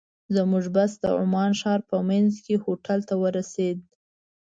[0.35, 3.77] زموږ بس د عمان ښار په منځ کې هوټل ته ورسېد.